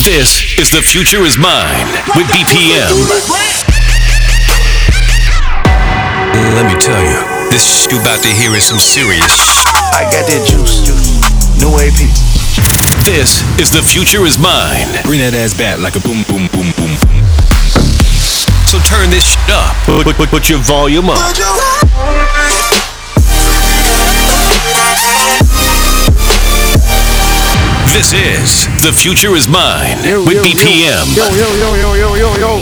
This 0.00 0.56
is 0.56 0.70
The 0.70 0.80
Future 0.80 1.20
Is 1.28 1.36
Mine 1.36 1.84
with 2.16 2.24
BPM. 2.32 2.88
Let 6.56 6.64
me 6.64 6.80
tell 6.80 7.04
you, 7.04 7.20
this 7.50 7.84
you 7.92 8.00
about 8.00 8.22
to 8.22 8.28
hear 8.28 8.56
is 8.56 8.64
some 8.64 8.78
serious. 8.78 9.20
I 9.92 10.08
got 10.08 10.24
that 10.24 10.40
juice, 10.48 10.80
juice. 10.80 11.20
New 11.60 11.76
AP. 11.76 12.00
This 13.04 13.44
is 13.60 13.68
The 13.68 13.82
Future 13.84 14.24
Is 14.24 14.38
Mine. 14.38 14.88
Bring 15.04 15.20
that 15.20 15.36
ass 15.36 15.52
back 15.52 15.78
like 15.84 15.96
a 15.96 16.00
boom, 16.00 16.24
boom, 16.24 16.48
boom, 16.48 16.72
boom. 16.80 16.96
So 18.64 18.80
turn 18.88 19.12
this 19.12 19.36
shit 19.36 19.52
up. 19.52 19.76
Put, 19.84 20.16
put, 20.16 20.30
put 20.30 20.48
your 20.48 20.60
volume 20.60 21.10
up. 21.10 21.20
This 27.90 28.12
is 28.12 28.66
The 28.84 28.92
Future 28.92 29.34
Is 29.34 29.48
Mine 29.48 29.96
with 30.24 30.44
BPM. 30.44 31.16
Yo, 31.16 31.24
yo, 31.24 31.54
yo, 31.56 31.74
yo, 31.74 31.94
yo, 31.94 32.14
yo, 32.14 32.36
yo. 32.36 32.60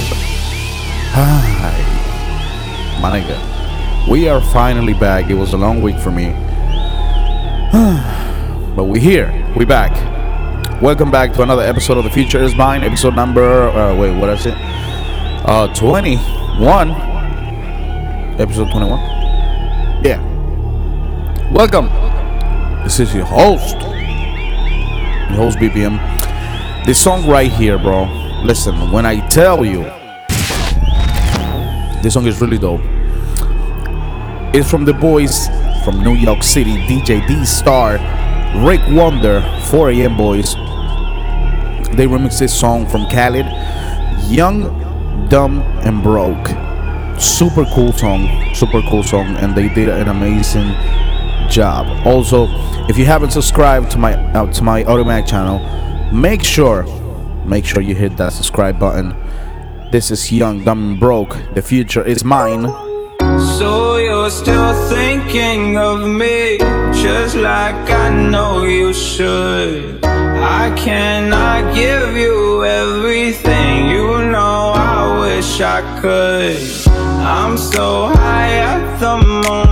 Hi. 1.12 3.01
My 3.03 3.20
nigga. 3.20 3.37
We 4.09 4.30
are 4.30 4.41
finally 4.41 4.95
back. 4.95 5.29
It 5.29 5.34
was 5.34 5.53
a 5.53 5.59
long 5.59 5.83
week 5.83 5.98
for 5.98 6.11
me. 6.11 6.30
but 8.75 8.84
we're 8.84 9.03
here. 9.03 9.30
We're 9.55 9.67
back. 9.67 9.93
Welcome 10.80 11.11
back 11.11 11.34
to 11.34 11.42
another 11.42 11.62
episode 11.62 11.98
of 11.98 12.05
The 12.05 12.11
Future 12.11 12.42
Is 12.42 12.56
Mine. 12.56 12.83
Episode 12.83 13.15
number, 13.15 13.69
uh, 13.69 13.95
wait, 13.95 14.19
what 14.19 14.31
is 14.31 14.47
it? 14.47 14.55
Uh, 14.56 15.69
21. 15.75 16.91
Episode 18.41 18.70
21. 18.70 18.98
Yeah. 20.03 20.23
Welcome. 21.53 21.91
This 22.83 22.98
is 22.98 23.15
your 23.15 23.27
host. 23.27 23.88
Host 25.37 25.59
BPM. 25.59 25.99
This 26.85 27.03
song 27.03 27.27
right 27.29 27.51
here, 27.51 27.79
bro. 27.79 28.05
Listen, 28.43 28.91
when 28.91 29.05
I 29.05 29.27
tell 29.29 29.65
you, 29.65 29.83
this 32.03 32.15
song 32.15 32.27
is 32.27 32.41
really 32.41 32.59
dope. 32.59 32.81
It's 34.55 34.70
from 34.70 34.85
the 34.85 34.95
boys 34.95 35.48
from 35.85 36.03
New 36.03 36.15
York 36.15 36.43
City, 36.43 36.77
DJ 36.87 37.27
D 37.27 37.45
Star, 37.45 37.98
Rick 38.67 38.81
Wonder, 38.89 39.43
4 39.67 39.91
AM 39.91 40.17
Boys. 40.17 40.55
They 41.97 42.07
remixed 42.07 42.39
this 42.39 42.59
song 42.59 42.87
from 42.87 43.07
Khalid, 43.07 43.47
Young, 44.31 45.29
Dumb, 45.29 45.61
and 45.85 46.03
Broke. 46.03 46.48
Super 47.20 47.65
cool 47.75 47.92
song, 47.92 48.29
super 48.55 48.81
cool 48.89 49.03
song, 49.03 49.37
and 49.37 49.55
they 49.55 49.69
did 49.69 49.89
an 49.89 50.09
amazing 50.09 50.75
job. 51.51 52.07
Also, 52.07 52.47
if 52.89 52.97
you 52.99 53.05
haven't 53.05 53.31
subscribed 53.31 53.91
to 53.93 53.99
my 53.99 54.15
uh, 54.33 54.53
to 54.53 54.63
my 54.63 54.85
Audiomack 54.85 55.27
channel, 55.27 55.59
make 56.13 56.43
sure 56.43 56.85
make 57.45 57.65
sure 57.65 57.83
you 57.83 57.95
hit 57.95 58.17
that 58.17 58.33
subscribe 58.33 58.79
button. 58.79 59.15
This 59.91 60.11
is 60.11 60.31
Young, 60.31 60.65
Dumb, 60.65 60.91
and 60.91 61.01
Broke. 61.01 61.37
The 61.55 61.63
future 61.63 62.05
is 62.05 62.23
mine. 62.23 62.67
So 63.59 63.97
you're 63.97 64.31
still 64.31 64.75
thinking 64.89 65.79
of 65.79 66.07
me, 66.07 66.59
just 66.93 67.37
like 67.37 67.91
I 67.91 68.11
know 68.11 68.65
you 68.65 68.93
should. 68.93 70.05
I 70.05 70.75
cannot 70.77 71.75
give 71.75 72.17
you 72.17 72.65
everything, 72.65 73.89
you 73.89 74.31
know 74.31 74.73
I 74.77 75.19
wish 75.21 75.61
I 75.61 75.81
could. 76.01 76.59
I'm 76.89 77.57
so 77.57 78.09
high 78.09 78.55
at 78.75 78.99
the 79.01 79.17
moment, 79.17 79.67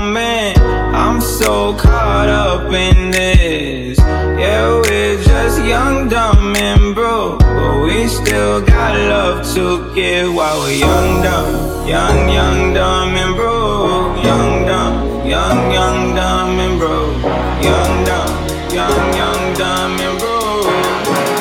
so 1.26 1.74
caught 1.74 2.28
up 2.28 2.72
in 2.72 3.10
this. 3.10 3.98
Yeah, 3.98 4.80
we're 4.80 5.22
just 5.22 5.64
young, 5.64 6.08
dumb, 6.08 6.54
and 6.56 6.94
broke, 6.94 7.40
but 7.40 7.82
we 7.82 8.06
still 8.06 8.60
got 8.60 8.94
love 8.94 9.44
to 9.54 9.92
give 9.94 10.32
while 10.32 10.58
we're 10.60 10.78
young, 10.78 11.22
dumb, 11.22 11.88
young, 11.88 12.28
young, 12.28 12.74
dumb, 12.74 13.16
and 13.16 13.34
broke. 13.34 14.24
Young, 14.24 14.66
dumb, 14.66 15.26
young, 15.26 15.72
young, 15.72 16.14
dumb, 16.14 16.60
and 16.60 16.78
broke. 16.78 17.22
Young, 17.62 18.04
dumb, 18.04 18.32
young, 18.72 19.14
young, 19.20 19.54
dumb, 19.54 20.00
and 20.06 20.18
broke. 20.18 20.66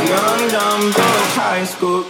Young, 0.09 0.49
dumb, 0.49 0.81
broke 0.91 1.25
high 1.37 1.65
school 1.65 2.03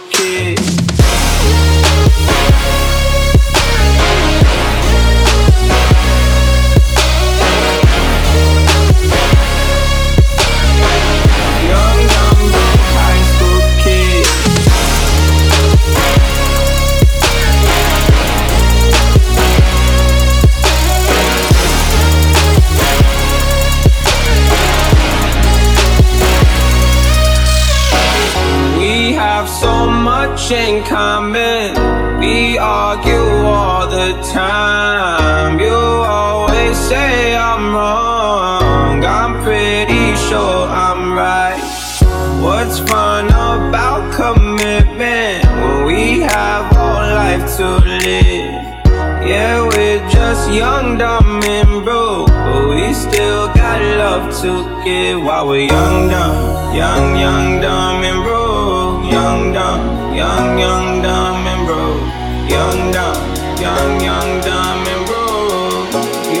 love 54.46 54.66
to 54.66 54.84
give 54.84 55.22
while 55.22 55.46
we're 55.48 55.66
young, 55.66 56.08
dumb, 56.08 56.74
young, 56.74 57.16
young, 57.18 57.60
dumb, 57.60 58.04
and 58.04 58.22
broke. 58.22 59.12
Young, 59.12 59.52
dumb, 59.52 60.14
young, 60.14 60.58
young, 60.58 61.02
dumb, 61.02 61.46
and 61.46 61.66
broke. 61.66 62.50
Young, 62.50 62.92
dumb, 62.92 63.60
young, 63.60 64.00
young, 64.00 64.40
dumb, 64.42 64.86
and 64.94 65.06
broke. 65.06 65.92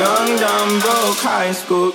Young, 0.02 0.38
dumb, 0.38 0.80
broke 0.80 1.18
high 1.18 1.52
school 1.52 1.92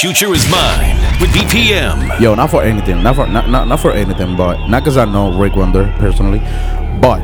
Future 0.00 0.32
Is 0.32 0.48
Mine 0.48 0.94
with 1.20 1.28
BPM. 1.30 2.20
Yo, 2.20 2.36
not 2.36 2.50
for 2.50 2.62
anything, 2.62 3.02
not 3.02 3.16
for 3.16 3.26
not 3.26 3.48
not, 3.48 3.66
not 3.66 3.80
for 3.80 3.90
anything, 3.90 4.36
but 4.36 4.68
not 4.68 4.84
because 4.84 4.96
I 4.96 5.04
know 5.04 5.36
Rick 5.36 5.56
Wonder 5.56 5.92
personally, 5.98 6.38
but 7.00 7.18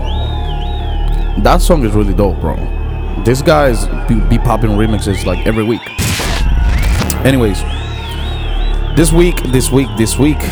that 1.44 1.58
song 1.60 1.84
is 1.84 1.92
really 1.92 2.14
dope, 2.14 2.40
bro. 2.40 2.56
This 3.24 3.42
guy's 3.42 3.86
be, 4.08 4.18
be 4.28 4.38
popping 4.38 4.70
remixes 4.70 5.24
like 5.24 5.46
every 5.46 5.62
week. 5.62 5.82
Anyways, 7.24 7.60
this 8.96 9.12
week, 9.12 9.36
this 9.52 9.70
week, 9.70 9.86
this 9.96 10.18
week, 10.18 10.42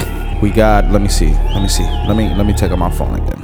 we 0.40 0.50
got. 0.50 0.92
Let 0.92 1.02
me 1.02 1.08
see. 1.08 1.32
Let 1.32 1.60
me 1.60 1.66
see. 1.66 1.82
Let 2.06 2.16
me 2.16 2.32
let 2.36 2.46
me 2.46 2.52
take 2.52 2.70
out 2.70 2.78
my 2.78 2.90
phone 2.90 3.16
again. 3.16 3.42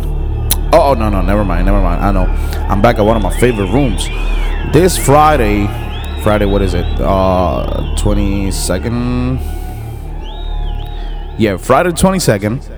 Oh, 0.73 0.91
oh 0.91 0.95
no 0.95 1.09
no 1.09 1.21
never 1.21 1.45
mind 1.45 1.67
never 1.67 1.83
mind. 1.83 2.01
I 2.01 2.13
know. 2.13 2.27
I'm 2.69 2.81
back 2.81 3.01
at 3.01 3.05
one 3.05 3.17
of 3.17 3.25
my 3.25 3.37
favorite 3.41 3.73
rooms. 3.73 4.07
This 4.73 4.97
Friday, 4.97 5.67
Friday 6.23 6.47
what 6.47 6.63
is 6.63 6.75
it? 6.75 6.85
Uh, 7.01 7.95
twenty 7.97 8.51
second. 8.51 9.39
Yeah, 11.39 11.57
Friday 11.57 11.93
twenty 11.93 12.19
second. 12.19 12.69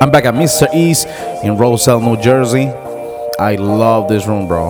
I'm 0.00 0.10
back 0.10 0.24
at 0.24 0.34
Mr. 0.34 0.66
East 0.74 1.06
in 1.42 1.56
Roselle, 1.56 2.00
New 2.00 2.20
Jersey. 2.20 2.66
I 3.38 3.56
love 3.56 4.08
this 4.08 4.26
room, 4.26 4.46
bro. 4.46 4.68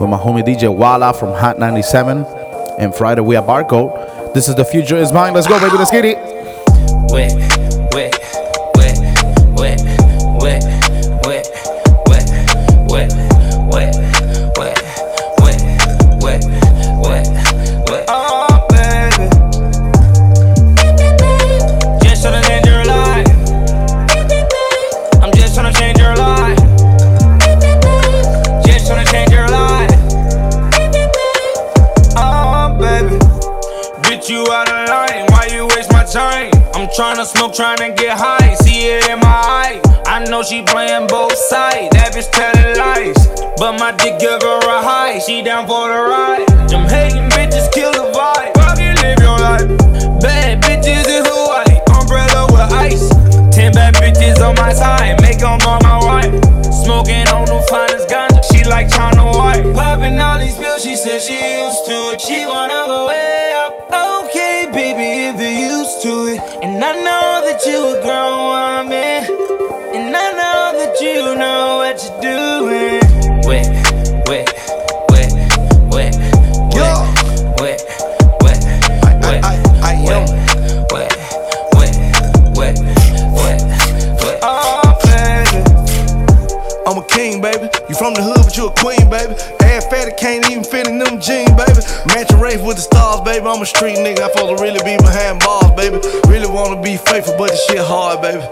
With 0.00 0.10
my 0.10 0.16
homie 0.18 0.42
DJ 0.44 0.74
Walla 0.74 1.14
from 1.14 1.32
Hot 1.34 1.58
97. 1.58 2.24
And 2.78 2.94
Friday 2.94 3.20
we 3.20 3.36
at 3.36 3.44
Barcode. 3.46 4.34
This 4.34 4.48
is 4.48 4.56
the 4.56 4.64
future 4.64 4.96
is 4.96 5.12
mine. 5.12 5.32
Let's 5.32 5.46
go, 5.46 5.60
baby. 5.60 5.76
Let's 5.76 5.92
get 5.92 6.04
it. 6.04 6.18
wet, 7.12 7.32
to 66.04 66.26
it. 66.26 66.40
And 66.62 66.84
I 66.84 66.92
know 67.06 67.40
that 67.46 67.64
you 67.64 67.96
a 67.96 68.02
grown 68.04 68.40
woman. 68.52 69.24
And 69.96 70.14
I 70.14 70.26
know 70.38 70.78
that 70.78 71.00
you 71.00 71.34
know 71.34 71.78
what 71.80 71.96
you're 72.04 72.20
doing. 72.20 73.03
Baby. 93.44 93.56
I'm 93.56 93.62
a 93.62 93.66
street 93.66 93.96
nigga. 93.96 94.24
I'm 94.24 94.32
supposed 94.32 94.56
to 94.56 94.62
really 94.62 94.80
be 94.84 94.96
behind 94.96 95.40
bars, 95.40 95.70
baby. 95.76 95.98
Really 96.28 96.48
wanna 96.48 96.80
be 96.80 96.96
faithful, 96.96 97.36
but 97.36 97.50
the 97.50 97.56
shit 97.68 97.78
hard, 97.78 98.22
baby. 98.22 98.42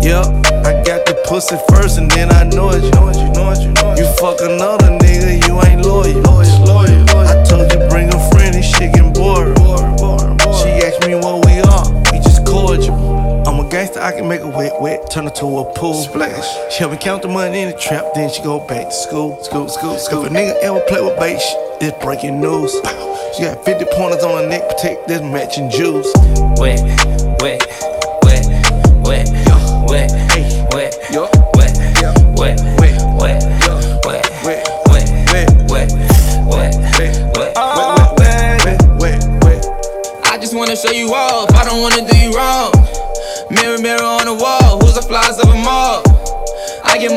Yep, 0.00 0.24
I 0.64 0.82
got 0.82 1.04
the 1.04 1.14
pussy 1.28 1.56
first, 1.68 1.98
and 1.98 2.10
then 2.10 2.30
I 2.30 2.44
know 2.44 2.70
it. 2.70 2.82
You 2.82 2.88
you 2.88 3.32
know 3.34 3.50
it, 3.50 3.60
you 3.60 3.72
know 3.72 3.92
it. 3.92 3.98
You 3.98 4.06
fuck 4.18 4.40
another 4.40 4.90
nigga, 4.98 5.46
you 5.46 5.54
ain't 5.66 5.84
loyal. 5.84 6.22
loyal, 6.22 6.64
loyal, 6.64 7.04
loyal. 7.12 7.28
I 7.28 7.44
told 7.44 7.70
you 7.72 7.80
bring 7.88 8.08
a 8.08 8.20
friend, 8.30 8.54
this 8.54 8.70
shit 8.70 8.94
getting 8.94 9.12
bored. 9.12 9.58
She 10.62 10.70
asked 10.86 11.06
me 11.06 11.14
what 11.16 11.44
we 11.44 11.60
are, 11.60 11.86
we 12.12 12.18
just 12.20 12.46
cordial. 12.46 13.19
I'm 13.46 13.58
a 13.58 13.68
gangster, 13.68 14.00
I 14.00 14.12
can 14.12 14.28
make 14.28 14.40
a 14.42 14.48
wet, 14.48 14.80
wet, 14.80 15.10
turn 15.10 15.24
her 15.24 15.30
to 15.30 15.46
a 15.58 15.64
pool. 15.74 15.94
Splash. 15.94 16.72
She 16.72 16.78
help 16.80 16.92
me 16.92 16.98
count 16.98 17.22
the 17.22 17.28
money 17.28 17.60
in 17.62 17.70
the 17.70 17.76
trap, 17.76 18.04
then 18.14 18.30
she 18.30 18.42
go 18.42 18.60
back 18.66 18.88
to 18.88 18.92
school. 18.94 19.42
School, 19.42 19.68
school, 19.68 19.98
school. 19.98 20.24
If 20.24 20.30
a 20.30 20.34
nigga 20.34 20.54
ever 20.62 20.80
play 20.88 21.00
with 21.02 21.18
bait, 21.18 21.38
sh- 21.40 21.54
it's 21.80 22.04
breaking 22.04 22.40
news. 22.40 22.72
She 23.36 23.42
got 23.44 23.64
50 23.64 23.84
pointers 23.96 24.22
on 24.24 24.42
her 24.42 24.48
neck, 24.48 24.68
protect 24.68 25.08
this 25.08 25.22
matching 25.22 25.70
jewels. 25.70 26.06
wet, 26.58 26.80
wet, 27.40 27.42
wet, 27.42 27.62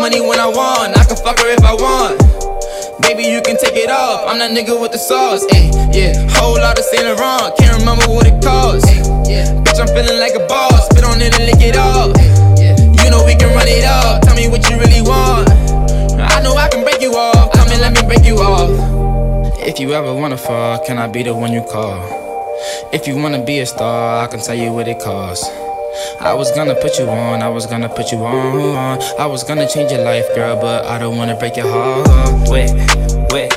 money 0.04 0.20
when 0.20 0.38
I 0.38 0.52
want. 0.52 1.00
I 1.00 1.08
can 1.08 1.16
fuck 1.16 1.40
her 1.40 1.48
if 1.48 1.64
I 1.64 1.72
want. 1.80 2.20
Baby, 3.00 3.24
you 3.24 3.40
can 3.40 3.56
take 3.56 3.80
it 3.80 3.88
off. 3.88 4.28
I'm 4.28 4.36
that 4.44 4.52
nigga 4.52 4.76
with 4.76 4.92
the 4.92 5.00
sauce. 5.00 5.48
Ay, 5.56 5.72
yeah, 5.96 6.12
whole 6.36 6.60
lot 6.60 6.76
of 6.76 6.84
Saint 6.92 7.08
Laurent. 7.08 7.56
Can't 7.56 7.80
remember 7.80 8.12
what 8.12 8.28
it 8.28 8.36
cost. 8.44 8.84
Ay, 8.92 9.00
yeah, 9.32 9.48
bitch, 9.64 9.80
I'm 9.80 9.88
feeling 9.96 10.20
like 10.20 10.36
a 10.36 10.44
boss. 10.52 10.92
Spit 10.92 11.08
on 11.08 11.24
it 11.24 11.32
and 11.32 11.48
lick 11.48 11.64
it 11.64 11.80
off. 11.80 12.12
Ay, 12.20 12.28
yeah, 12.60 12.76
you 12.76 13.08
know 13.16 13.24
we 13.24 13.40
can 13.40 13.56
run 13.56 13.64
it 13.64 13.88
up. 13.88 14.28
Tell 14.28 14.36
me 14.36 14.52
what 14.52 14.68
you 14.68 14.76
really 14.76 15.00
want. 15.00 15.48
I 16.20 16.44
know 16.44 16.52
I 16.60 16.68
can 16.68 16.84
break 16.84 17.00
you 17.00 17.16
off. 17.16 17.56
Come 17.56 17.72
and 17.72 17.80
let 17.80 17.96
me 17.96 18.04
break 18.04 18.28
you 18.28 18.44
off. 18.44 18.76
If 19.64 19.80
you 19.80 19.96
ever 19.96 20.12
wanna 20.14 20.38
fall, 20.38 20.84
can 20.84 21.00
I 21.00 21.08
be 21.08 21.24
the 21.24 21.34
one 21.34 21.56
you 21.56 21.64
call? 21.72 21.96
If 22.92 23.08
you 23.08 23.16
wanna 23.16 23.40
be 23.48 23.64
a 23.64 23.66
star, 23.66 24.20
I 24.20 24.28
can 24.28 24.44
tell 24.44 24.56
you 24.56 24.74
what 24.76 24.90
it 24.90 25.00
costs. 25.00 25.48
I 26.20 26.34
was 26.34 26.52
gonna 26.52 26.76
put 26.76 26.98
you 27.00 27.10
on, 27.10 27.42
I 27.42 27.50
was 27.50 27.66
gonna 27.66 27.90
put 27.90 28.12
you 28.12 28.26
on. 28.26 29.02
I 29.20 29.26
was 29.26 29.44
gonna 29.44 29.68
change 29.68 29.92
your 29.92 30.04
life, 30.04 30.26
girl, 30.36 30.56
but 30.60 30.86
I 30.86 30.98
don't 31.00 31.18
wanna 31.18 31.36
break 31.36 31.56
your 31.58 31.68
heart. 31.68 32.50
Wet, 32.50 32.72
wet, 33.32 33.52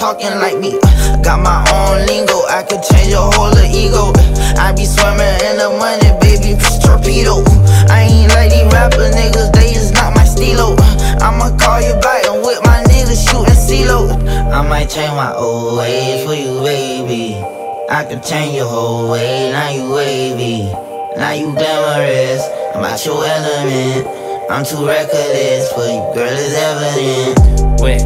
talking 0.00 0.32
like 0.40 0.56
me. 0.56 0.80
Uh, 0.80 1.20
got 1.20 1.44
my 1.44 1.60
own 1.76 2.08
lingo. 2.08 2.40
I 2.48 2.64
can 2.64 2.80
change 2.80 3.12
your 3.12 3.28
whole 3.36 3.52
ego. 3.68 4.16
I 4.56 4.72
be 4.72 4.88
swimming 4.88 5.36
in 5.44 5.60
the 5.60 5.68
money, 5.76 6.08
baby. 6.24 6.56
Torpedo. 6.80 7.44
Uh, 7.44 7.92
I 7.92 8.08
ain't 8.08 8.32
like 8.32 8.48
these 8.48 8.64
rapper 8.72 9.12
niggas. 9.12 9.52
They 9.52 9.76
is 9.76 9.92
not 9.92 10.16
my 10.16 10.24
stilo. 10.24 10.72
Uh, 10.72 11.20
I'ma 11.20 11.52
call 11.60 11.84
you 11.84 11.92
back 12.00 12.24
and 12.24 12.40
with 12.40 12.64
my 12.64 12.80
niggas 12.88 13.28
shooting 13.28 13.52
CeeLo. 13.52 14.08
Uh, 14.24 14.56
I 14.56 14.66
might 14.66 14.88
change 14.88 15.12
my 15.12 15.34
old 15.36 15.76
ways 15.76 16.24
for 16.24 16.32
you, 16.32 16.64
baby. 16.64 17.36
I 17.92 18.02
can 18.08 18.22
change 18.22 18.56
your 18.56 18.68
whole 18.72 19.12
way, 19.12 19.52
now 19.52 19.68
you 19.68 19.92
wavy. 19.92 20.72
Now 21.20 21.32
you 21.32 21.52
glamorous, 21.52 22.40
I'm 22.72 22.84
out 22.84 23.04
your 23.04 23.20
element. 23.20 24.08
I'm 24.48 24.64
too 24.64 24.80
reckless 24.86 25.68
for 25.74 25.84
you, 25.84 26.00
girl, 26.16 26.32
it's 26.32 26.56
evident. 26.56 27.80
Wet, 27.82 28.00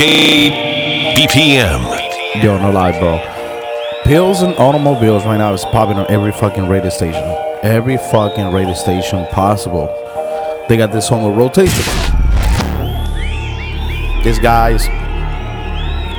DJ 0.00 1.14
BPM. 1.14 2.42
Yo, 2.42 2.56
no 2.56 2.70
lie, 2.70 2.98
bro. 2.98 3.22
Pills 4.04 4.40
and 4.40 4.54
automobiles 4.54 5.26
right 5.26 5.36
now 5.36 5.52
is 5.52 5.62
popping 5.66 5.98
on 5.98 6.06
every 6.10 6.32
fucking 6.32 6.68
radio 6.68 6.88
station. 6.88 7.22
Every 7.62 7.98
fucking 7.98 8.50
radio 8.50 8.72
station 8.72 9.26
possible. 9.26 9.88
They 10.70 10.78
got 10.78 10.90
this 10.90 11.06
song 11.06 11.22
on 11.24 11.36
rotation. 11.36 11.84
These 14.24 14.38
guys 14.38 14.86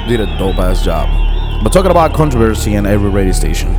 did 0.08 0.20
a 0.20 0.28
dope 0.38 0.60
ass 0.60 0.86
job. 0.86 1.10
But 1.64 1.74
talking 1.74 1.90
about 1.90 2.14
controversy 2.14 2.76
in 2.76 2.86
every 2.86 3.10
radio 3.10 3.34
station, 3.34 3.74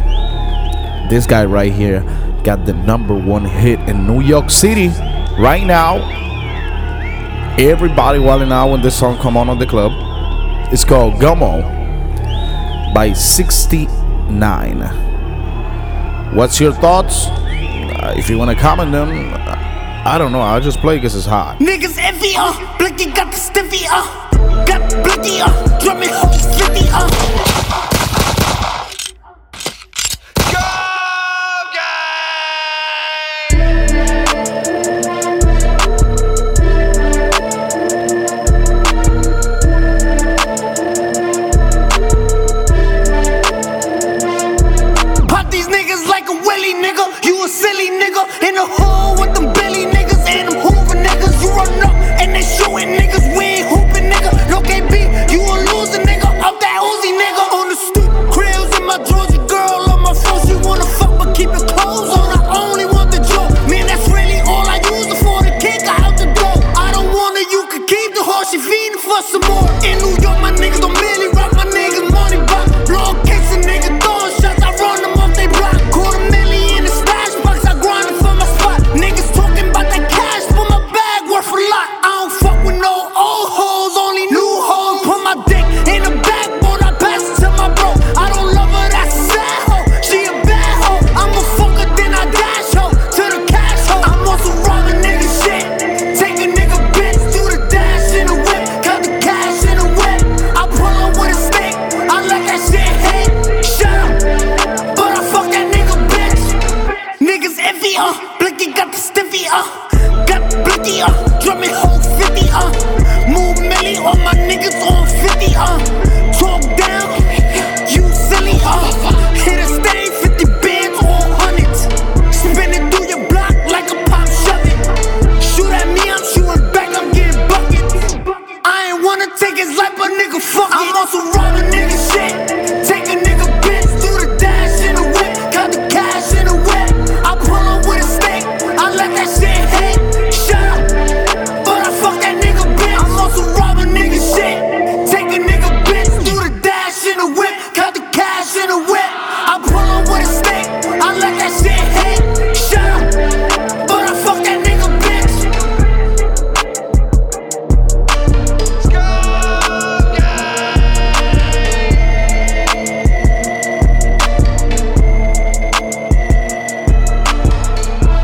this 1.10 1.28
guy 1.28 1.44
right 1.44 1.72
here 1.72 2.00
got 2.42 2.66
the 2.66 2.72
number 2.72 3.14
one 3.14 3.44
hit 3.44 3.78
in 3.88 4.04
New 4.08 4.20
York 4.20 4.50
City 4.50 4.88
right 5.38 5.62
now 5.64 6.21
everybody 7.58 8.18
wilding 8.18 8.50
out 8.52 8.70
when 8.70 8.80
this 8.82 8.98
song 8.98 9.18
come 9.18 9.36
on 9.36 9.48
on 9.48 9.58
the 9.58 9.66
club. 9.66 9.92
It's 10.72 10.84
called 10.84 11.14
Gummo 11.14 11.62
by 12.94 13.12
69. 13.12 14.80
What's 16.34 16.58
your 16.60 16.72
thoughts? 16.72 17.26
Uh, 17.26 18.14
if 18.16 18.30
you 18.30 18.38
want 18.38 18.50
to 18.50 18.56
comment 18.56 18.90
them, 18.90 19.34
uh, 19.34 20.02
I 20.04 20.16
don't 20.18 20.32
know. 20.32 20.40
I 20.40 20.58
just 20.60 20.78
play 20.80 20.96
because 20.96 21.14
it's 21.14 21.26
hot. 21.26 21.58
Niggas 21.58 21.96
heavy, 21.96 22.34
uh, 22.36 22.78
blicky 22.78 23.12
got 23.12 23.30
the 23.30 23.36
stiffy, 23.38 23.86
uh, 23.88 24.64
got 24.64 24.90
blicky, 25.04 25.40
uh, 25.40 25.78
drumming, 25.78 26.08
stiffy, 26.08 26.88
uh. 26.90 27.51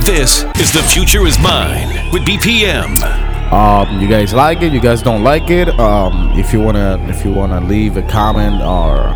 This 0.08 0.44
is 0.58 0.72
The 0.72 0.82
Future 0.84 1.26
Is 1.26 1.38
Mine 1.38 2.10
with 2.10 2.24
BPM. 2.24 2.96
Um, 3.52 4.00
you 4.00 4.08
guys 4.08 4.32
like 4.32 4.62
it? 4.62 4.72
You 4.72 4.80
guys 4.80 5.02
don't 5.02 5.22
like 5.22 5.50
it? 5.50 5.68
Um, 5.78 6.30
if 6.34 6.50
you 6.50 6.62
wanna, 6.62 6.96
if 7.10 7.26
you 7.26 7.30
wanna 7.30 7.60
leave 7.60 7.98
a 7.98 8.02
comment 8.04 8.62
or, 8.62 9.14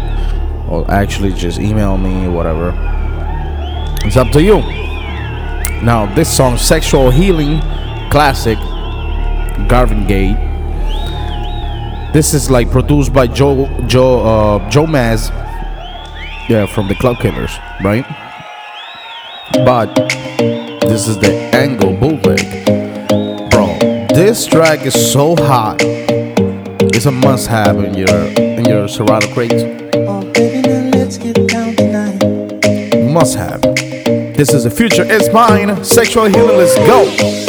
or 0.69 0.85
actually 0.91 1.33
just 1.33 1.59
email 1.59 1.97
me, 1.97 2.29
whatever. 2.29 2.75
It's 4.05 4.19
up 4.19 4.29
to 4.33 4.43
you. 4.43 4.61
Now, 5.83 6.15
this 6.15 6.29
song, 6.37 6.59
"Sexual 6.59 7.11
Healing," 7.11 7.63
classic, 8.11 8.59
Marvin 9.71 10.07
Gaye. 10.07 10.37
This 12.13 12.35
is 12.35 12.51
like 12.51 12.71
produced 12.71 13.15
by 13.15 13.29
Joe 13.29 13.67
Joe 13.87 14.21
uh, 14.21 14.69
Joe 14.69 14.85
Maz, 14.85 15.31
yeah, 16.51 16.67
from 16.67 16.87
the 16.89 16.95
Club 16.97 17.17
Killers, 17.17 17.57
right? 17.83 18.05
But 19.65 20.13
this 20.93 21.09
is 21.09 21.17
the 21.17 21.33
Angle 21.55 21.95
Bootleg. 21.95 22.67
Bro, 23.51 23.79
this 24.15 24.45
track 24.45 24.85
is 24.85 24.93
so 24.93 25.35
hot. 25.35 25.79
It's 25.81 27.07
a 27.07 27.11
must 27.11 27.49
have 27.49 27.83
in 27.83 27.95
your 27.95 28.15
in 28.37 28.67
your 28.67 28.87
Serato 28.89 29.27
crate. 29.33 29.53
Must 33.11 33.37
have. 33.37 33.63
This 34.37 34.53
is 34.53 34.65
the 34.65 34.71
future, 34.71 35.05
it's 35.07 35.33
mine. 35.33 35.83
Sexual 35.83 36.27
healing, 36.27 36.59
let's 36.59 36.77
go. 36.77 37.42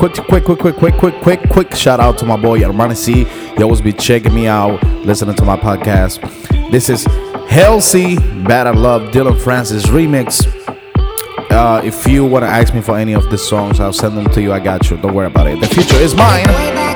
quick, 0.00 0.14
quick, 0.14 0.44
quick, 0.44 0.58
quick, 0.58 0.76
quick, 0.76 0.94
quick, 0.94 1.14
quick, 1.20 1.50
quick 1.50 1.74
shout 1.74 2.00
out 2.00 2.16
to 2.16 2.24
my 2.24 2.36
boy 2.36 2.58
Armani 2.60 2.96
C. 2.96 3.26
You 3.58 3.64
always 3.64 3.82
be 3.82 3.92
checking 3.92 4.34
me 4.34 4.46
out, 4.46 4.82
listening 5.04 5.36
to 5.36 5.44
my 5.44 5.58
podcast. 5.58 6.20
This 6.70 6.88
is 6.88 7.04
Healthy 7.48 8.16
Bad 8.44 8.66
of 8.66 8.76
Love 8.76 9.12
Dillon 9.12 9.38
Francis 9.38 9.86
remix. 9.86 10.46
Uh, 11.50 11.82
if 11.84 12.06
you 12.06 12.24
want 12.24 12.44
to 12.44 12.48
ask 12.48 12.74
me 12.74 12.80
for 12.80 12.96
any 12.96 13.12
of 13.12 13.30
these 13.30 13.46
songs, 13.46 13.78
I'll 13.78 13.92
send 13.92 14.16
them 14.16 14.30
to 14.30 14.40
you. 14.40 14.54
I 14.54 14.60
got 14.60 14.88
you. 14.88 14.96
Don't 14.96 15.12
worry 15.12 15.26
about 15.26 15.48
it. 15.48 15.60
The 15.60 15.66
future 15.66 15.96
is 15.96 16.14
mine. 16.14 16.89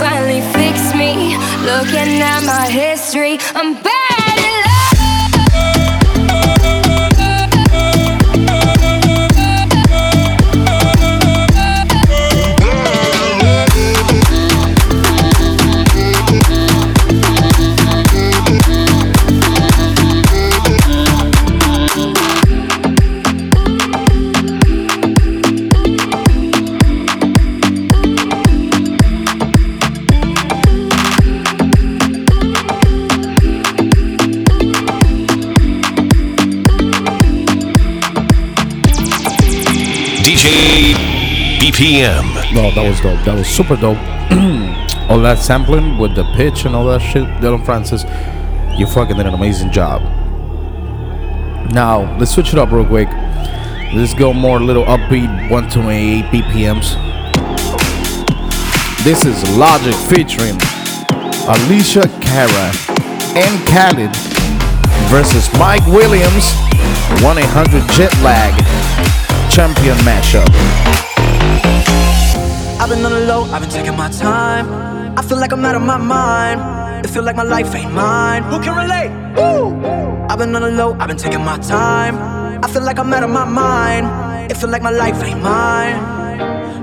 finally 0.00 0.40
fix 0.56 0.94
me. 0.94 1.36
Looking 1.70 2.22
at 2.32 2.42
my 2.44 2.66
history, 2.70 3.38
I'm 3.54 3.74
back. 3.74 3.99
DJ 40.30 40.94
BPM. 41.58 42.54
No, 42.54 42.70
that 42.70 42.88
was 42.88 43.00
dope. 43.00 43.18
That 43.24 43.34
was 43.34 43.48
super 43.48 43.74
dope. 43.74 43.98
all 45.10 45.18
that 45.18 45.38
sampling 45.40 45.98
with 45.98 46.14
the 46.14 46.22
pitch 46.36 46.66
and 46.66 46.76
all 46.76 46.86
that 46.86 47.00
shit, 47.00 47.26
Dillon 47.40 47.64
Francis, 47.64 48.04
you 48.78 48.86
fucking 48.86 49.16
did 49.16 49.26
an 49.26 49.34
amazing 49.34 49.72
job. 49.72 50.02
Now, 51.72 52.16
let's 52.16 52.30
switch 52.30 52.52
it 52.52 52.60
up 52.60 52.70
real 52.70 52.86
quick. 52.86 53.08
Let's 53.92 54.14
go 54.14 54.32
more 54.32 54.60
little 54.60 54.84
upbeat 54.84 55.50
128 55.50 56.24
BPMs. 56.26 56.94
This 59.02 59.24
is 59.24 59.42
Logic 59.58 59.96
featuring 60.06 60.54
Alessia 61.50 62.06
Cara 62.22 62.70
and 63.34 63.66
Khalid 63.66 64.14
versus 65.10 65.52
Mike 65.58 65.84
Williams 65.88 66.54
1 67.20 67.38
800 67.38 67.90
Jet 67.90 68.14
Lag 68.22 68.79
Champion 69.50 69.96
Mashup. 70.06 70.46
I've 72.80 72.88
been 72.88 73.04
on 73.04 73.10
the 73.12 73.26
low, 73.26 73.42
I've 73.52 73.60
been 73.60 73.68
taking 73.68 73.96
my 73.96 74.08
time. 74.08 74.66
I 75.18 75.22
feel 75.22 75.38
like 75.38 75.52
I'm 75.52 75.64
out 75.64 75.74
of 75.74 75.82
my 75.82 75.96
mind. 75.96 77.04
It 77.04 77.10
feel 77.10 77.24
like 77.24 77.34
my 77.34 77.42
life 77.42 77.74
ain't 77.74 77.92
mine. 77.92 78.44
Who 78.44 78.60
can 78.60 78.76
relate? 78.76 79.10
Woo! 79.36 79.74
I've 80.28 80.38
been 80.38 80.54
on 80.54 80.62
the 80.62 80.70
low, 80.70 80.96
I've 81.00 81.08
been 81.08 81.16
taking 81.16 81.44
my 81.44 81.58
time. 81.58 82.16
I 82.64 82.68
feel 82.68 82.82
like 82.82 82.98
I'm 82.98 83.12
out 83.12 83.24
of 83.24 83.30
my 83.30 83.44
mind. 83.44 84.50
It 84.52 84.56
feel 84.56 84.70
like 84.70 84.82
my 84.82 84.90
life 84.90 85.20
ain't 85.22 85.42
mine. 85.42 85.96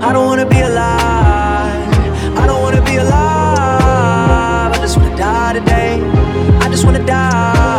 I 0.02 0.12
don't 0.12 0.26
wanna 0.26 0.46
be 0.46 0.60
alive. 0.60 1.88
I 2.36 2.46
don't 2.46 2.62
wanna 2.62 2.82
be 2.82 2.96
alive. 2.96 4.72
I 4.74 4.78
just 4.78 4.98
wanna 4.98 5.16
die 5.16 5.52
today. 5.54 6.02
I 6.60 6.68
just 6.68 6.84
wanna 6.84 7.04
die. 7.04 7.77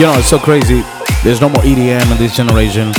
You 0.00 0.06
know, 0.06 0.14
it's 0.18 0.28
so 0.30 0.38
crazy. 0.38 0.82
There's 1.22 1.42
no 1.42 1.50
more 1.50 1.62
EDM 1.62 2.10
in 2.10 2.16
this 2.16 2.34
generation. 2.34 2.90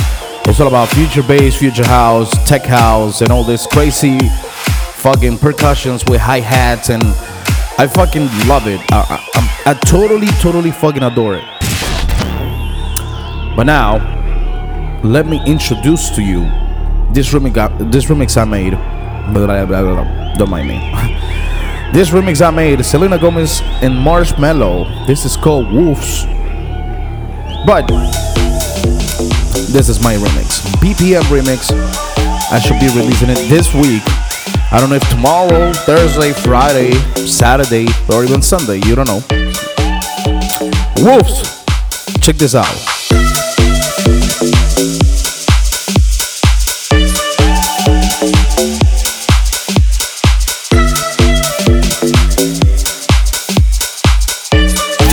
It's 0.46 0.60
all 0.60 0.68
about 0.68 0.88
future 0.90 1.24
bass, 1.24 1.56
future 1.58 1.84
house, 1.84 2.30
tech 2.46 2.62
house, 2.62 3.22
and 3.22 3.32
all 3.32 3.42
this 3.42 3.66
crazy 3.66 4.20
fucking 5.02 5.38
percussions 5.38 6.04
with 6.06 6.20
hi 6.20 6.38
hats, 6.38 6.90
and 6.90 7.02
I 7.76 7.88
fucking 7.88 8.26
love 8.46 8.68
it. 8.68 8.80
I, 8.92 9.18
I, 9.34 9.40
I'm- 9.66 9.78
totally, 9.80 10.28
totally 10.40 10.70
fucking 10.70 11.02
adore 11.02 11.34
it. 11.38 11.44
But 13.56 13.64
now, 13.64 13.96
let 15.02 15.26
me 15.26 15.40
introduce 15.44 16.08
to 16.10 16.22
you 16.22 16.42
this 17.12 17.32
remix. 17.34 17.56
I- 17.58 17.82
This 17.90 18.04
remix 18.04 18.40
I 18.40 18.44
made. 18.44 18.74
Blah, 19.34 19.66
blah, 19.66 19.82
blah. 19.82 20.34
Don't 20.34 20.50
mind 20.50 20.68
me. 20.68 20.78
this 21.92 22.10
remix 22.10 22.40
I 22.46 22.50
made, 22.50 22.84
Selena 22.84 23.18
Gomez 23.18 23.60
and 23.82 23.92
Marshmello. 23.94 25.04
This 25.08 25.24
is 25.24 25.36
called 25.36 25.72
Wolves. 25.72 26.26
But 27.64 27.86
this 29.70 29.88
is 29.88 30.02
my 30.02 30.14
remix, 30.16 30.60
BPM 30.82 31.22
remix. 31.30 31.70
I 32.50 32.58
should 32.58 32.80
be 32.80 32.88
releasing 32.88 33.30
it 33.30 33.38
this 33.48 33.72
week. 33.72 34.02
I 34.72 34.78
don't 34.80 34.90
know 34.90 34.96
if 34.96 35.08
tomorrow, 35.08 35.72
Thursday, 35.72 36.32
Friday, 36.32 36.92
Saturday, 37.24 37.86
or 38.12 38.24
even 38.24 38.42
Sunday. 38.42 38.80
You 38.84 38.96
don't 38.96 39.06
know. 39.06 39.22
Wolves, 40.98 41.62
check 42.20 42.34
this 42.36 42.56
out. 42.56 42.66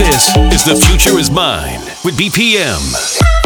This 0.00 0.26
is 0.52 0.64
The 0.64 0.84
Future 0.88 1.16
is 1.18 1.30
Mine 1.30 1.89
with 2.04 2.16
BPM. 2.16 3.39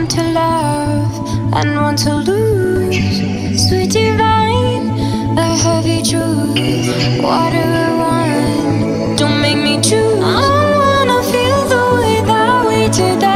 Want 0.00 0.12
to 0.12 0.32
love 0.32 1.52
and 1.52 1.76
want 1.76 1.98
to 1.98 2.14
lose. 2.14 3.68
Sweet 3.68 3.90
divine, 3.90 4.88
a 5.36 5.54
heavy 5.58 6.00
truth. 6.02 6.56
What 7.22 7.52
do 7.52 7.60
I 7.60 7.88
want? 8.00 9.18
Don't 9.18 9.42
make 9.42 9.58
me 9.58 9.76
choose. 9.82 10.24
I 10.24 10.40
wanna 10.80 11.22
feel 11.30 11.60
the 11.74 11.84
way 12.00 12.22
that 12.24 12.66
we 12.66 12.88
did 12.88 13.29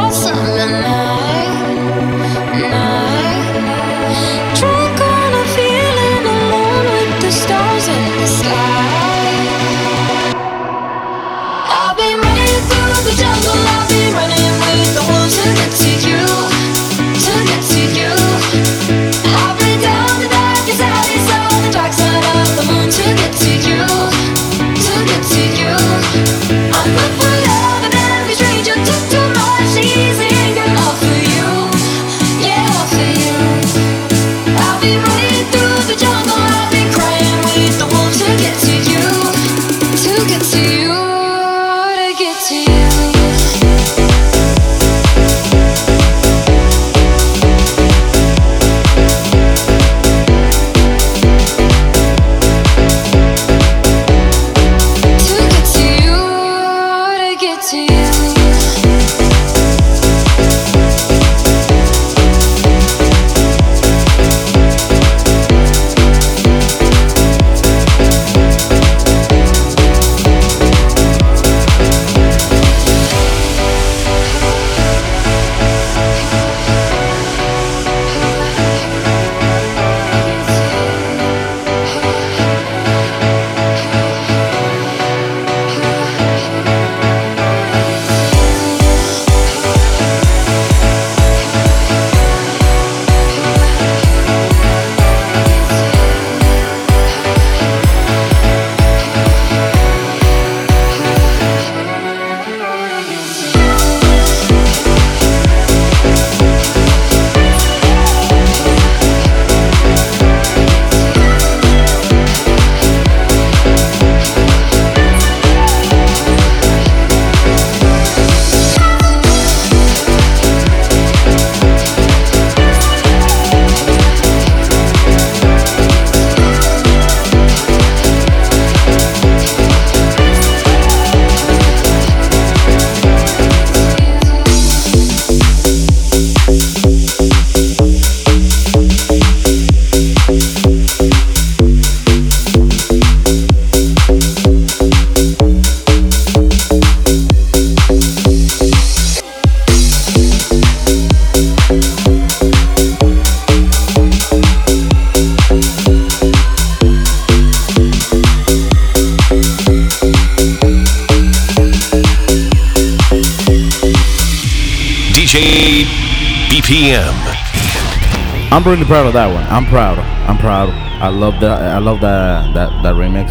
I'm 168.53 168.63
really 168.63 168.85
proud 168.85 169.07
of 169.07 169.15
that 169.15 169.27
one. 169.27 169.43
I'm 169.45 169.67
proud. 169.67 169.99
I'm 169.99 170.39
proud. 170.39 170.69
I 171.03 171.09
love 171.09 171.41
that. 171.41 171.61
I 171.61 171.79
love 171.79 172.01
that 172.01 172.55
that 172.55 172.83
that 172.83 172.95
remix. 172.95 173.29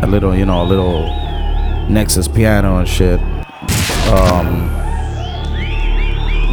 That 0.00 0.08
little, 0.08 0.34
you 0.34 0.46
know, 0.46 0.62
a 0.62 0.64
little 0.64 1.06
Nexus 1.88 2.28
piano 2.28 2.78
and 2.78 2.88
shit. 2.88 3.20
Um, 4.08 4.70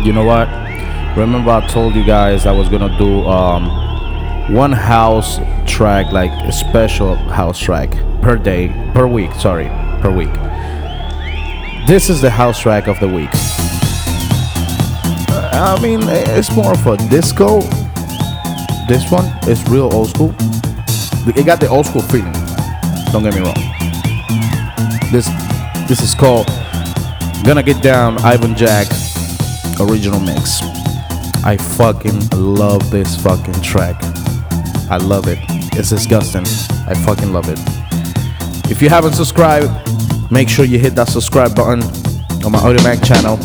you 0.03 0.13
know 0.13 0.25
what? 0.25 0.47
Remember 1.15 1.51
I 1.51 1.67
told 1.67 1.95
you 1.95 2.03
guys 2.03 2.45
I 2.45 2.51
was 2.51 2.69
gonna 2.69 2.97
do 2.97 3.25
um 3.27 3.69
one 4.53 4.71
house 4.71 5.39
track, 5.67 6.11
like 6.11 6.31
a 6.31 6.51
special 6.51 7.15
house 7.15 7.59
track 7.59 7.91
per 8.21 8.35
day, 8.35 8.69
per 8.93 9.05
week. 9.05 9.31
Sorry, 9.33 9.67
per 10.01 10.11
week. 10.11 10.33
This 11.87 12.09
is 12.09 12.19
the 12.21 12.31
house 12.31 12.59
track 12.59 12.87
of 12.87 12.99
the 12.99 13.07
week. 13.07 13.29
I 15.59 15.77
mean, 15.81 16.01
eh, 16.03 16.37
it's 16.37 16.55
more 16.55 16.71
of 16.71 16.87
a 16.87 16.95
disco. 17.09 17.59
This 18.87 19.11
one 19.11 19.25
is 19.45 19.61
real 19.69 19.93
old 19.93 20.09
school. 20.09 20.33
It 21.35 21.45
got 21.45 21.59
the 21.59 21.67
old 21.67 21.85
school 21.85 22.01
feeling. 22.01 22.31
Don't 23.11 23.23
get 23.23 23.35
me 23.35 23.41
wrong. 23.41 23.59
This 25.11 25.27
this 25.89 26.01
is 26.01 26.15
called 26.15 26.47
Gonna 27.43 27.61
Get 27.61 27.83
Down 27.83 28.17
Ivan 28.19 28.55
Jack 28.55 28.87
original 29.81 30.21
mix. 30.21 30.61
I 31.43 31.57
fucking 31.57 32.29
love 32.29 32.89
this 32.89 33.21
fucking 33.21 33.61
track. 33.61 33.97
I 34.89 34.97
love 34.97 35.27
it. 35.27 35.39
It's 35.77 35.89
disgusting. 35.89 36.45
I 36.87 36.93
fucking 37.05 37.33
love 37.33 37.49
it. 37.49 37.59
If 38.71 38.81
you 38.81 38.87
haven't 38.87 39.13
subscribed, 39.13 39.69
make 40.31 40.47
sure 40.47 40.63
you 40.63 40.79
hit 40.79 40.95
that 40.95 41.09
subscribe 41.09 41.53
button 41.53 41.83
on 42.45 42.51
my 42.53 42.59
Audiomack 42.59 43.03
channel. 43.05 43.37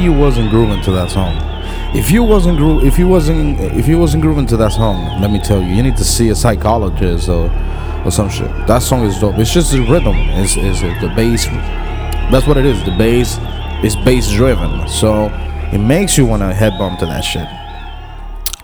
You 0.00 0.12
wasn't 0.12 0.50
grooving 0.50 0.82
to 0.82 0.90
that 0.92 1.10
song. 1.10 1.36
If 1.96 2.10
you 2.10 2.22
wasn't 2.22 2.58
gro- 2.58 2.80
if 2.80 2.98
you 2.98 3.08
wasn't 3.08 3.60
if 3.60 3.88
you 3.88 3.98
wasn't 3.98 4.22
grooving 4.22 4.46
to 4.48 4.56
that 4.58 4.72
song, 4.72 5.20
let 5.20 5.30
me 5.30 5.40
tell 5.40 5.60
you, 5.62 5.68
you 5.74 5.82
need 5.82 5.96
to 5.96 6.04
see 6.04 6.28
a 6.30 6.34
psychologist 6.34 7.28
or 7.28 7.50
or 8.04 8.10
some 8.10 8.28
shit. 8.28 8.48
That 8.66 8.80
song 8.80 9.04
is 9.04 9.18
dope. 9.18 9.38
It's 9.38 9.52
just 9.52 9.72
the 9.72 9.80
rhythm. 9.80 10.16
It's, 10.16 10.56
is 10.56 10.80
the 10.80 11.12
bass. 11.16 11.46
That's 12.30 12.46
what 12.46 12.56
it 12.56 12.66
is. 12.66 12.82
The 12.84 12.96
bass 12.96 13.38
is 13.84 13.96
bass 13.96 14.30
driven. 14.30 14.88
So 14.88 15.26
it 15.72 15.78
makes 15.78 16.16
you 16.16 16.26
wanna 16.26 16.52
head 16.54 16.78
bump 16.78 16.98
to 17.00 17.06
that 17.06 17.22
shit. 17.22 17.46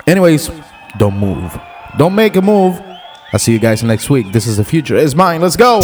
Anyways, 0.07 0.51
don't 0.99 1.19
move. 1.19 1.59
Don't 1.99 2.15
make 2.15 2.37
a 2.37 2.43
move. 2.43 2.81
I'll 3.33 3.39
see 3.41 3.53
you 3.53 3.59
guys 3.59 3.83
next 3.83 4.11
week. 4.11 4.33
This 4.33 4.47
is 4.47 4.59
the 4.59 4.65
future 4.65 4.97
is 4.97 5.15
mine. 5.15 5.41
Let's 5.41 5.57
go. 5.57 5.81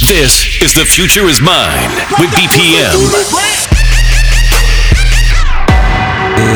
This 0.00 0.62
is 0.62 0.74
The 0.74 0.84
Future 0.84 1.24
Is 1.24 1.40
Mine 1.40 1.90
with 2.20 2.30
BPM. 2.30 3.67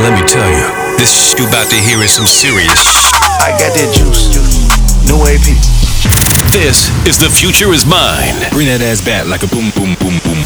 Let 0.01 0.17
me 0.17 0.25
tell 0.27 0.49
you, 0.49 0.97
this 0.97 1.37
you 1.39 1.47
about 1.47 1.69
to 1.69 1.77
hear 1.77 2.01
is 2.01 2.13
some 2.13 2.25
serious. 2.25 3.13
I 3.45 3.53
got 3.61 3.77
that 3.77 3.93
juice, 3.93 4.33
new 5.05 5.21
AP. 5.29 5.53
This 6.49 6.89
is 7.07 7.21
The 7.21 7.29
Future 7.29 7.73
Is 7.77 7.85
Mine. 7.85 8.41
Bring 8.57 8.69
that 8.73 8.81
ass 8.81 9.05
back 9.05 9.29
like 9.29 9.45
a 9.45 9.51
boom, 9.53 9.69
boom, 9.77 9.93
boom, 10.01 10.17
boom. 10.25 10.41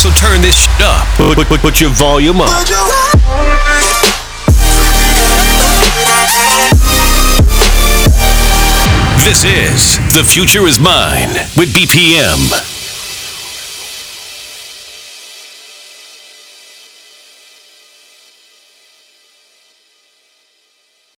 So 0.00 0.08
turn 0.16 0.40
this 0.40 0.64
shit 0.64 0.80
up. 0.80 1.04
Put, 1.20 1.36
put, 1.48 1.60
put 1.60 1.80
your 1.80 1.90
volume 1.90 2.40
up. 2.40 2.48
This 9.20 9.44
is 9.44 10.00
The 10.16 10.24
Future 10.24 10.64
Is 10.64 10.80
Mine 10.80 11.28
with 11.60 11.76
BPM. 11.76 12.75